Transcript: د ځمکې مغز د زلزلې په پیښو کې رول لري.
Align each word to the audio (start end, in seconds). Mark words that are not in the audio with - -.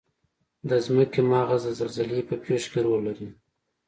د 0.69 0.71
ځمکې 0.85 1.21
مغز 1.31 1.61
د 1.65 1.69
زلزلې 1.79 2.21
په 2.29 2.35
پیښو 2.43 2.67
کې 2.71 2.79
رول 2.85 3.01
لري. 3.07 3.27